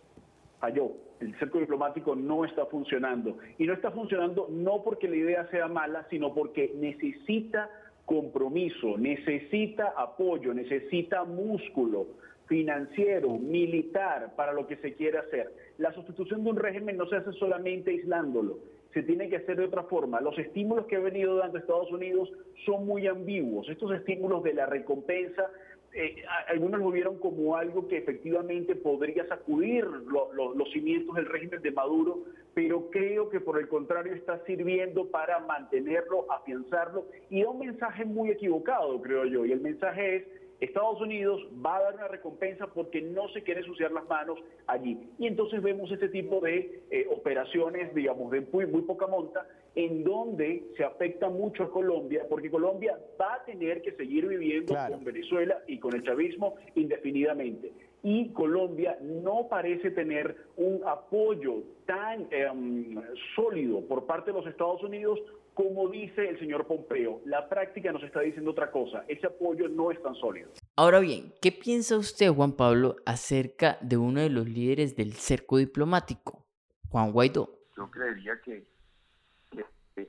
[0.62, 3.38] falló, el cerco diplomático no está funcionando.
[3.58, 7.69] Y no está funcionando no porque la idea sea mala, sino porque necesita
[8.06, 12.08] compromiso, necesita apoyo, necesita músculo
[12.47, 15.54] financiero, militar, para lo que se quiere hacer.
[15.78, 18.60] La sustitución de un régimen no se hace solamente aislándolo,
[18.93, 20.19] se tiene que hacer de otra forma.
[20.19, 22.30] Los estímulos que ha venido dando Estados Unidos
[22.65, 23.69] son muy ambiguos.
[23.69, 25.50] Estos estímulos de la recompensa,
[25.93, 31.71] eh, algunos lo vieron como algo que efectivamente podría sacudir los cimientos del régimen de
[31.71, 32.23] Maduro,
[32.54, 38.06] pero creo que por el contrario está sirviendo para mantenerlo, afianzarlo y da un mensaje
[38.06, 39.45] muy equivocado, creo yo.
[39.45, 40.23] Y el mensaje es
[40.62, 45.10] Estados Unidos va a dar una recompensa porque no se quiere ensuciar las manos allí.
[45.17, 50.04] Y entonces vemos este tipo de eh, operaciones, digamos, de muy, muy poca monta, en
[50.04, 55.04] donde se afecta mucho a Colombia, porque Colombia va a tener que seguir viviendo con
[55.04, 57.72] Venezuela y con el chavismo indefinidamente.
[58.04, 63.00] Y Colombia no parece tener un apoyo tan em,
[63.36, 65.20] sólido por parte de los Estados Unidos
[65.54, 69.04] como dice el señor Pompeo, la práctica nos está diciendo otra cosa.
[69.08, 70.52] Ese apoyo no es tan sólido.
[70.76, 75.58] Ahora bien, ¿qué piensa usted, Juan Pablo, acerca de uno de los líderes del cerco
[75.58, 76.46] diplomático,
[76.90, 77.50] Juan Guaidó?
[77.76, 78.66] Yo creería que,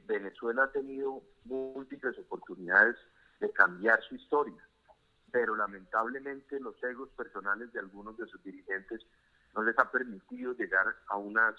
[0.07, 2.97] Venezuela ha tenido múltiples oportunidades
[3.41, 4.63] de cambiar su historia,
[5.31, 9.01] pero lamentablemente los egos personales de algunos de sus dirigentes
[9.55, 11.55] no les ha permitido llegar a unas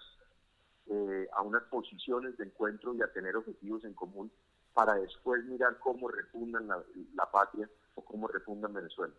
[0.88, 4.30] eh, a unas posiciones de encuentro y a tener objetivos en común
[4.74, 9.14] para después mirar cómo refundan la, patria o cómo refundan Venezuela.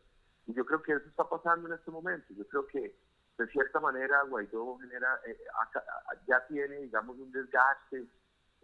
[0.47, 2.35] Y yo creo que eso está pasando en este momento.
[2.35, 2.95] Yo creo que
[3.39, 5.39] de cierta manera Guaidó genera, eh,
[6.27, 8.07] ya tiene, digamos, un desgaste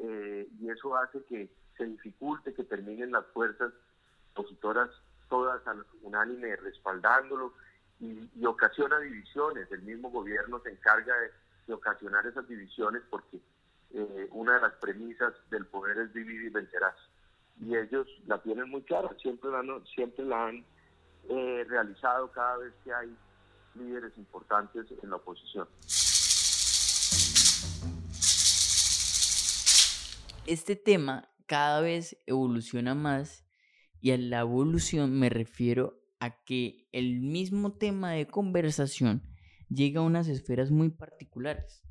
[0.02, 3.72] eh, y eso hace que se dificulte que terminen las fuerzas
[4.32, 4.90] opositoras
[5.28, 5.62] todas
[6.02, 7.52] unánime respaldándolo
[8.00, 9.70] y, y ocasiona divisiones.
[9.70, 11.14] El mismo gobierno se encarga
[11.66, 13.38] de ocasionar esas divisiones porque
[13.92, 16.96] eh, una de las premisas del poder es dividir y vencerás.
[17.60, 19.62] Y ellos la tienen muy clara, siempre la,
[19.94, 20.64] siempre la han
[21.28, 23.14] eh, realizado cada vez que hay
[23.74, 25.68] líderes importantes en la oposición.
[30.50, 33.46] Este tema cada vez evoluciona más
[34.00, 39.22] y a la evolución me refiero a que el mismo tema de conversación
[39.68, 41.84] llega a unas esferas muy particulares.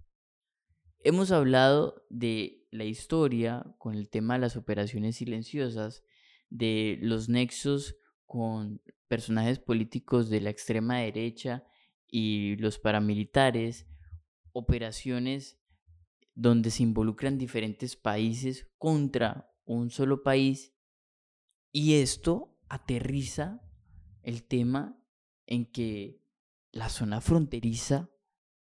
[1.06, 6.04] Hemos hablado de la historia con el tema de las operaciones silenciosas,
[6.50, 7.95] de los nexos
[8.26, 11.63] con personajes políticos de la extrema derecha
[12.10, 13.88] y los paramilitares,
[14.52, 15.62] operaciones
[16.39, 20.73] donde se involucran diferentes países contra un solo país
[21.73, 23.62] y esto aterriza
[24.23, 24.97] el tema
[25.47, 26.23] en que
[26.71, 28.10] la zona fronteriza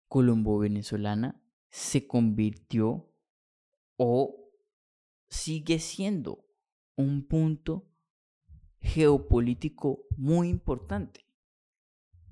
[0.09, 3.12] colombo-venezolana se convirtió
[3.98, 4.50] o
[5.28, 6.46] sigue siendo
[6.96, 7.87] un punto
[8.81, 11.26] geopolítico muy importante.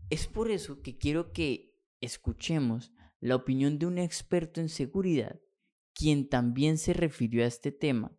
[0.08, 5.40] Es por eso que quiero que escuchemos la opinión de un experto en seguridad,
[5.94, 8.16] quien también se refirió a este tema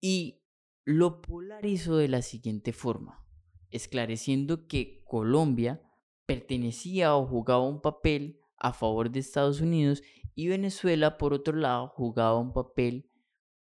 [0.00, 0.42] y
[0.84, 3.24] lo polarizó de la siguiente forma,
[3.70, 5.80] esclareciendo que Colombia
[6.26, 10.02] pertenecía o jugaba un papel a favor de Estados Unidos
[10.34, 13.06] y Venezuela, por otro lado, jugaba un papel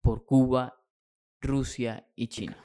[0.03, 0.77] por Cuba,
[1.41, 2.57] Rusia y China.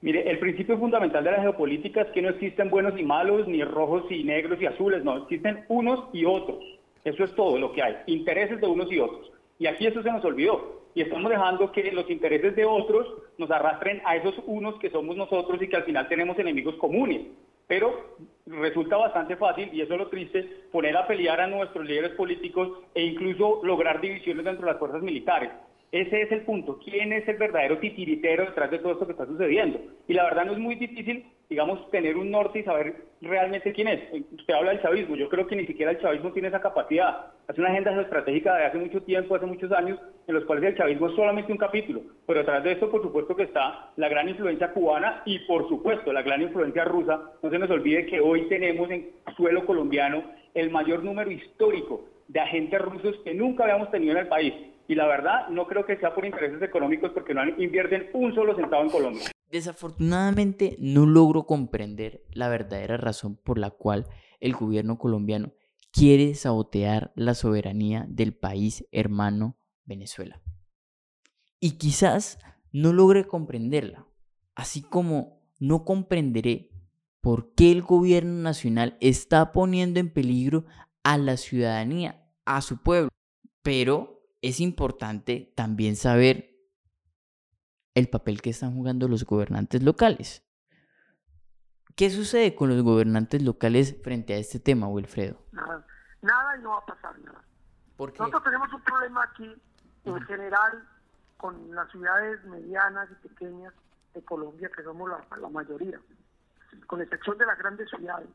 [0.00, 3.62] Mire, el principio fundamental de la geopolítica es que no existen buenos y malos, ni
[3.64, 6.62] rojos y negros y azules, no, existen unos y otros.
[7.04, 9.30] Eso es todo lo que hay, intereses de unos y otros.
[9.58, 10.82] Y aquí eso se nos olvidó.
[10.94, 15.16] Y estamos dejando que los intereses de otros nos arrastren a esos unos que somos
[15.16, 17.22] nosotros y que al final tenemos enemigos comunes.
[17.66, 22.12] Pero resulta bastante fácil, y eso es lo triste, poner a pelear a nuestros líderes
[22.12, 25.50] políticos e incluso lograr divisiones dentro de las fuerzas militares.
[25.94, 26.80] Ese es el punto.
[26.84, 29.80] ¿Quién es el verdadero titiritero detrás de todo esto que está sucediendo?
[30.08, 33.86] Y la verdad no es muy difícil, digamos, tener un norte y saber realmente quién
[33.86, 34.00] es.
[34.12, 35.14] Usted habla del chavismo.
[35.14, 37.26] Yo creo que ni siquiera el chavismo tiene esa capacidad.
[37.46, 40.76] Hace una agenda estratégica de hace mucho tiempo, hace muchos años, en los cuales el
[40.76, 42.02] chavismo es solamente un capítulo.
[42.26, 46.12] Pero detrás de eso, por supuesto que está la gran influencia cubana y, por supuesto,
[46.12, 47.34] la gran influencia rusa.
[47.40, 52.40] No se nos olvide que hoy tenemos en suelo colombiano el mayor número histórico de
[52.40, 54.54] agentes rusos que nunca habíamos tenido en el país
[54.86, 58.54] y la verdad no creo que sea por intereses económicos porque no invierten un solo
[58.54, 59.30] centavo en Colombia.
[59.50, 64.06] Desafortunadamente no logro comprender la verdadera razón por la cual
[64.40, 65.52] el gobierno colombiano
[65.92, 70.42] quiere sabotear la soberanía del país hermano Venezuela.
[71.60, 72.38] Y quizás
[72.72, 74.06] no logre comprenderla,
[74.54, 76.70] así como no comprenderé
[77.20, 80.66] por qué el gobierno nacional está poniendo en peligro
[81.04, 83.08] a la ciudadanía, a su pueblo.
[83.62, 84.13] Pero
[84.44, 86.50] es importante también saber
[87.94, 90.44] el papel que están jugando los gobernantes locales.
[91.96, 95.38] ¿Qué sucede con los gobernantes locales frente a este tema, Wilfredo?
[95.52, 95.86] Nada,
[96.20, 97.42] nada y no va a pasar nada.
[97.96, 99.50] Nosotros tenemos un problema aquí,
[100.04, 100.88] en general,
[101.38, 103.72] con las ciudades medianas y pequeñas
[104.12, 105.08] de Colombia, que somos
[105.40, 105.98] la, mayoría,
[106.86, 108.28] con excepción de las grandes ciudades.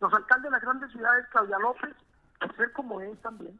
[0.00, 1.94] Los alcaldes de las grandes ciudades, Claudia López,
[2.40, 3.56] por ser como es también,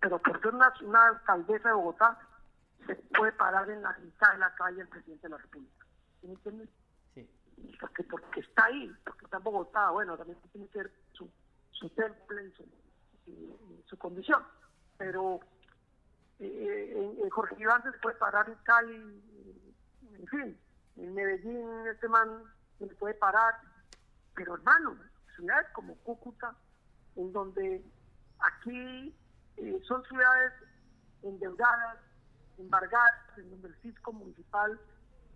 [0.00, 2.18] pero por ser una, una alcaldesa de Bogotá,
[2.86, 5.86] se puede parar en la mitad de la calle el presidente de la República.
[6.22, 6.68] ¿Me entiendes?
[7.14, 7.28] Sí.
[7.80, 11.30] Porque, porque está ahí, porque está en Bogotá, bueno, también tiene que ser su,
[11.72, 14.42] su temple y su, su condición.
[14.96, 15.40] Pero
[16.40, 19.22] eh, en, Jorge Iván se puede parar en Cali,
[20.18, 20.58] en fin,
[20.96, 22.42] en Medellín este man
[22.78, 23.54] se le puede parar,
[24.34, 24.96] pero hermano,
[25.34, 26.54] ciudades como Cúcuta,
[27.16, 27.84] en donde
[28.38, 29.14] aquí
[29.60, 30.52] eh, son ciudades
[31.22, 31.98] endeudadas,
[32.58, 34.78] embargadas, en donde el fisco municipal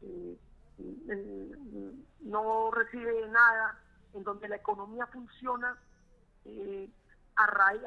[0.03, 0.39] eh,
[2.21, 3.79] no recibe nada,
[4.15, 5.77] en donde la economía funciona
[6.45, 6.89] eh,
[7.37, 7.83] a raíz,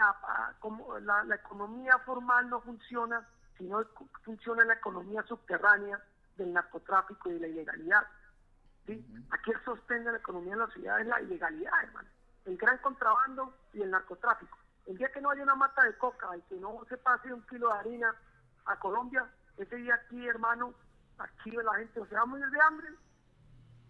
[0.59, 3.83] como la, economía formal no funciona, sino
[4.23, 6.01] funciona la economía subterránea
[6.35, 8.07] del narcotráfico y de la ilegalidad.
[8.85, 9.05] ¿sí?
[9.29, 12.09] Aquí el sostén de la economía en la ciudad es la ilegalidad, hermano.
[12.45, 14.57] El gran contrabando y el narcotráfico.
[14.85, 17.45] El día que no haya una mata de coca y que no se pase un
[17.47, 18.15] kilo de harina
[18.65, 20.73] a Colombia, ese día aquí, hermano,
[21.17, 22.89] aquí la gente o se va a morir de hambre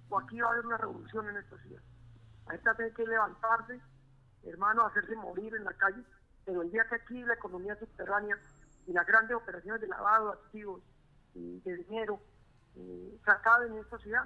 [0.09, 1.81] o aquí va a haber una revolución en esta ciudad.
[2.45, 3.81] La gente va a tener que levantarse,
[4.43, 6.03] hermano, hacerse morir en la calle,
[6.45, 8.37] pero el día que aquí la economía subterránea
[8.85, 10.81] y las grandes operaciones de lavado de activos
[11.33, 12.21] y de dinero
[12.75, 14.23] eh, se acaben en esta ciudad,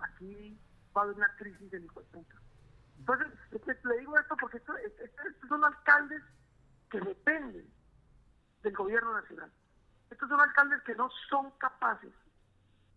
[0.00, 0.60] aquí
[0.94, 2.39] va a haber una crisis de puta.
[3.00, 3.28] Entonces,
[3.84, 4.76] le digo esto porque estos
[5.48, 6.22] son alcaldes
[6.90, 7.66] que dependen
[8.62, 9.50] del gobierno nacional.
[10.10, 12.12] Estos son alcaldes que no son capaces,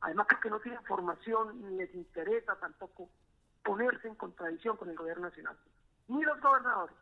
[0.02, 3.10] además porque no tienen formación ni les interesa tampoco
[3.64, 5.58] ponerse en contradicción con el gobierno nacional.
[6.08, 6.96] Ni los gobernadores.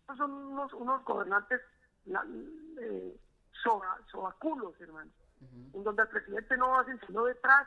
[0.00, 1.62] Estos son unos, unos gobernantes
[2.06, 3.20] eh,
[4.10, 5.10] sobaculos, hermano,
[5.72, 7.66] en donde el presidente no hace sino detrás,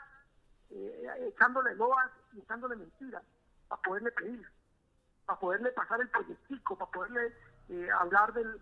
[0.70, 3.24] eh, echándole loas y echándole mentiras
[3.68, 4.48] para poderle pedir,
[5.28, 7.34] para poderle pasar el proyectico, para poderle
[7.70, 8.60] eh, hablar del,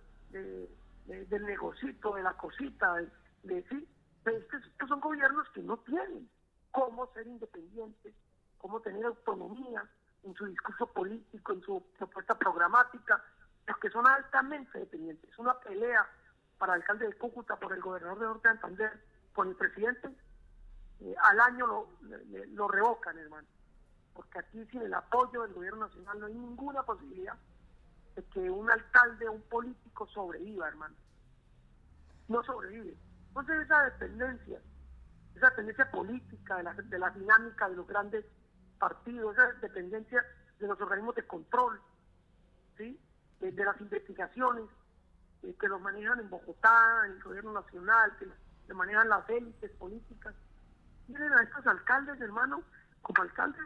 [1.06, 2.96] del negocito, de la cosita,
[3.44, 3.88] de, sí,
[4.26, 6.28] estos, son gobiernos que no tienen
[6.72, 8.16] cómo ser independientes,
[8.58, 9.88] cómo tener autonomía
[10.24, 13.24] en su discurso político, en su propuesta programática,
[13.68, 15.30] porque son altamente dependientes.
[15.30, 16.10] Es una pelea
[16.58, 20.10] para el alcalde de Cúcuta, por el gobernador de Norte de Santander, con el presidente,
[21.02, 21.90] eh, al año lo,
[22.54, 23.48] lo revocan, hermano.
[24.16, 27.36] Porque aquí sin el apoyo del gobierno nacional no hay ninguna posibilidad
[28.16, 30.96] de que un alcalde o un político sobreviva, hermano.
[32.30, 32.98] No sobrevive.
[33.28, 34.62] Entonces esa dependencia,
[35.36, 38.26] esa dependencia política de la, de la dinámica de los grandes
[38.80, 40.26] partidos, esa dependencia
[40.60, 41.82] de los organismos de control,
[42.78, 42.98] ¿sí?
[43.40, 44.66] de, las investigaciones
[45.44, 48.28] eh, que los manejan en Bogotá, en el gobierno nacional, que,
[48.74, 50.34] manejan las élites políticas.
[51.08, 52.64] Miren a estos alcaldes, hermano,
[53.02, 53.62] como alcaldes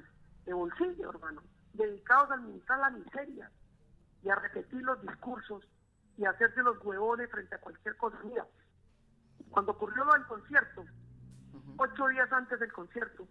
[0.49, 3.51] de bolsillo, hermano, dedicados a administrar la miseria,
[4.23, 5.63] y a repetir los discursos
[6.17, 8.17] y a hacerse los huevones frente a cualquier cosa.
[8.23, 8.45] Mira,
[9.49, 10.85] cuando ocurrió lo del concierto,
[11.77, 13.27] ocho días antes del concierto,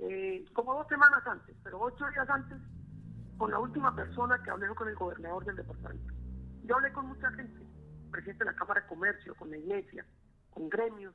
[0.00, 2.58] eh, como dos semanas antes, pero ocho días antes,
[3.38, 6.12] con la última persona que hablé con el gobernador del departamento.
[6.64, 7.60] Yo hablé con mucha gente,
[8.10, 10.04] presidente de la Cámara de Comercio, con la iglesia,
[10.50, 11.14] con gremios,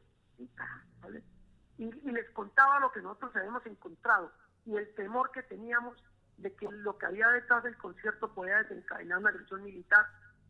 [1.78, 4.32] y, y les contaba lo que nosotros habíamos encontrado
[4.70, 5.98] y el temor que teníamos
[6.38, 10.06] de que lo que había detrás del concierto podía desencadenar una agresión militar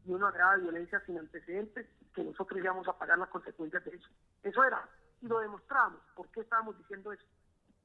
[0.06, 4.10] y una grave violencia sin antecedentes, que nosotros íbamos a pagar las consecuencias de eso.
[4.44, 4.88] Eso era,
[5.22, 6.02] y lo demostramos.
[6.16, 7.24] ¿Por qué estábamos diciendo eso?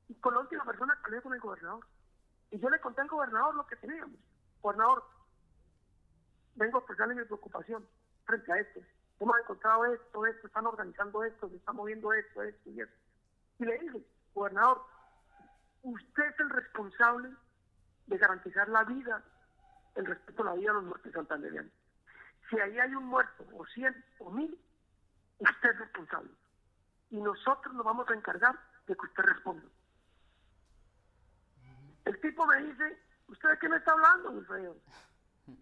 [0.09, 1.87] Y con la última persona hablé con el gobernador.
[2.51, 4.19] Y yo le conté al gobernador lo que teníamos.
[4.61, 5.05] Gobernador,
[6.57, 7.87] vengo a expresarle mi preocupación
[8.25, 8.81] frente a esto.
[9.21, 12.97] Hemos encontrado esto, esto, están organizando esto, se está moviendo esto, esto y esto.
[13.61, 14.05] Y le dije,
[14.35, 14.83] gobernador,
[15.85, 17.31] usted es el responsable
[18.07, 19.23] de garantizar la vida,
[19.95, 21.73] el respeto a la vida de los muertos santanderianos.
[22.51, 24.59] Si ahí hay un muerto, o cien, o mil,
[25.39, 26.31] usted es responsable.
[27.11, 29.67] Y nosotros nos vamos a encargar de que usted responda.
[32.05, 34.77] El tipo me dice, ¿usted de qué me está hablando, Wilfredo?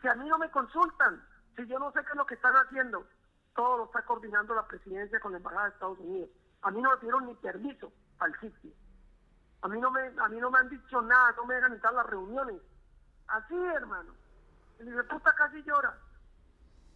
[0.01, 1.23] Si a mí no me consultan,
[1.57, 3.07] si yo no sé qué es lo que están haciendo,
[3.55, 6.31] todo lo está coordinando la presidencia con la embajada de Estados Unidos.
[6.63, 8.73] A mí no me dieron ni permiso al sitio.
[9.63, 11.93] A mí no me, a mí no me han dicho nada, no me dejan entrar
[11.93, 12.61] a las reuniones.
[13.29, 14.13] Así, hermano.
[14.79, 15.97] El hijo puta casi llora,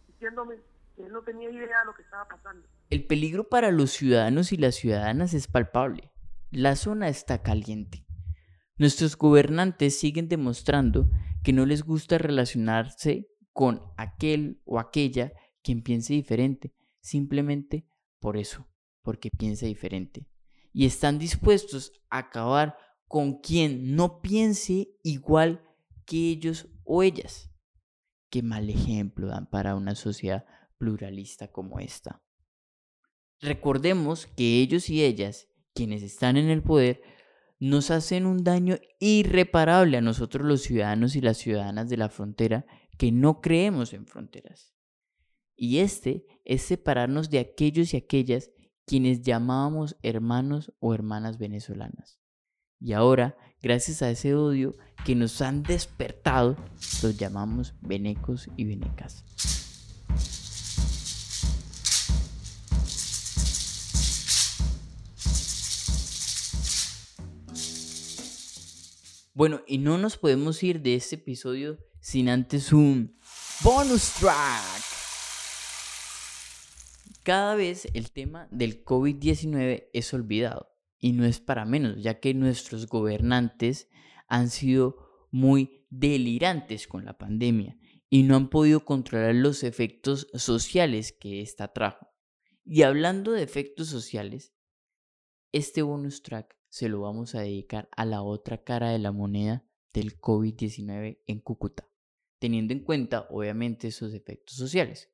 [0.07, 0.57] diciéndome
[0.95, 2.67] que él no tenía idea de lo que estaba pasando.
[2.89, 6.11] El peligro para los ciudadanos y las ciudadanas es palpable.
[6.51, 8.05] La zona está caliente.
[8.77, 11.09] Nuestros gobernantes siguen demostrando
[11.43, 15.31] que no les gusta relacionarse con aquel o aquella
[15.63, 17.87] quien piense diferente, simplemente
[18.19, 18.67] por eso,
[19.01, 20.27] porque piensa diferente.
[20.77, 25.63] Y están dispuestos a acabar con quien no piense igual
[26.05, 27.49] que ellos o ellas.
[28.29, 30.45] Qué mal ejemplo dan para una sociedad
[30.77, 32.21] pluralista como esta.
[33.41, 37.01] Recordemos que ellos y ellas, quienes están en el poder,
[37.57, 42.67] nos hacen un daño irreparable a nosotros los ciudadanos y las ciudadanas de la frontera
[42.99, 44.75] que no creemos en fronteras.
[45.55, 48.51] Y este es separarnos de aquellos y aquellas
[48.87, 52.19] quienes llamábamos hermanos o hermanas venezolanas.
[52.79, 54.75] Y ahora, gracias a ese odio
[55.05, 56.55] que nos han despertado,
[57.03, 59.25] los llamamos venecos y venecas.
[69.33, 73.19] Bueno, y no nos podemos ir de este episodio sin antes un
[73.61, 74.86] bonus track.
[77.27, 82.33] Cada vez el tema del COVID-19 es olvidado y no es para menos, ya que
[82.33, 83.89] nuestros gobernantes
[84.29, 87.77] han sido muy delirantes con la pandemia
[88.09, 92.07] y no han podido controlar los efectos sociales que esta trajo.
[92.63, 94.53] Y hablando de efectos sociales,
[95.51, 99.65] este bonus track se lo vamos a dedicar a la otra cara de la moneda
[99.93, 101.89] del COVID-19 en Cúcuta,
[102.39, 105.11] teniendo en cuenta obviamente esos efectos sociales.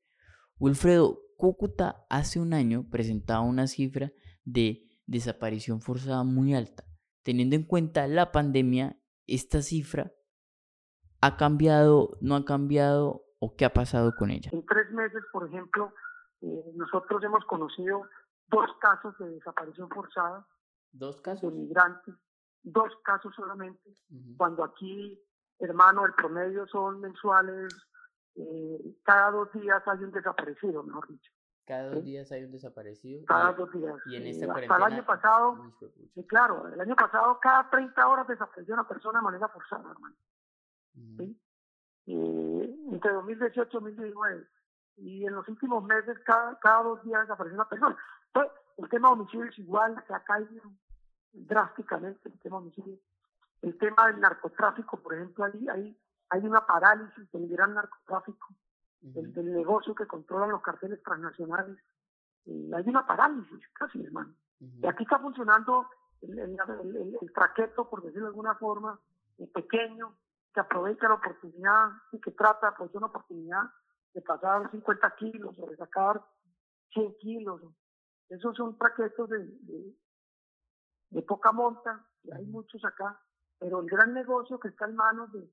[0.60, 4.14] Wilfredo, Cúcuta hace un año presentaba una cifra
[4.46, 6.86] de desaparición forzada muy alta.
[7.22, 8.96] Teniendo en cuenta la pandemia,
[9.28, 10.14] esta cifra
[11.20, 14.52] ha cambiado, no ha cambiado o qué ha pasado con ella.
[14.54, 15.94] En tres meses, por ejemplo,
[16.40, 18.04] eh, nosotros hemos conocido
[18.48, 20.48] dos casos de desaparición forzada
[20.94, 21.52] Dos casos.
[21.52, 22.16] De migrantes,
[22.62, 23.94] dos casos solamente,
[24.38, 25.22] cuando aquí,
[25.60, 27.76] hermano, el promedio son mensuales,
[28.36, 31.33] eh, cada dos días hay un desaparecido, mejor dicho.
[31.66, 33.26] Cada dos días hay un desaparecido.
[33.26, 33.96] Cada dos días.
[34.08, 35.72] Y en esta Hasta el año pasado,
[36.14, 40.16] sí, claro, el año pasado cada 30 horas desapareció una persona de manera forzada, hermano.
[41.18, 41.40] ¿Sí?
[42.06, 44.48] entre 2018 y 2019.
[44.98, 47.98] Y en los últimos meses, cada, cada dos días desapareció una persona.
[48.28, 50.64] Entonces, el tema de homicidio es igual, se ha caído
[51.32, 52.98] drásticamente el tema homicidio.
[53.62, 55.98] El tema del narcotráfico, por ejemplo, ahí hay,
[56.30, 58.48] hay una parálisis del gran narcotráfico,
[59.04, 61.78] del, negocio que controlan los carteles transnacionales.
[62.46, 64.34] hay una parálisis casi, hermano.
[64.60, 65.88] Y aquí está funcionando
[66.22, 69.00] el, el, traqueto, por decirlo de alguna forma,
[69.54, 70.18] pequeño,
[70.54, 73.64] que aprovecha la oportunidad y que trata, pues, una oportunidad
[74.14, 76.24] de pasar 50 kilos o de sacar
[76.94, 77.62] 100 kilos.
[78.30, 79.96] Esos son traquetos de,
[81.10, 83.20] de poca monta, y hay muchos acá,
[83.60, 85.48] pero el gran negocio que está en manos de,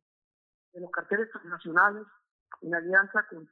[0.74, 2.06] los carteles transnacionales,
[2.62, 3.48] en alianza con,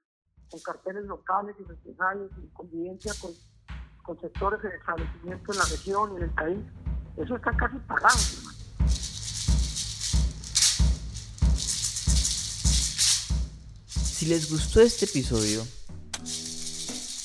[0.51, 3.31] con carteles locales y regionales, en convivencia con,
[4.03, 6.61] con sectores de establecimiento en la región y en el país,
[7.17, 8.59] eso está casi pagado, hermano.
[13.87, 15.63] Si les gustó este episodio,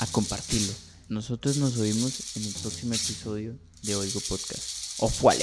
[0.03, 0.73] a compartirlo.
[1.09, 4.99] Nosotros nos oímos en el próximo episodio de Oigo Podcast.
[4.99, 5.33] O fue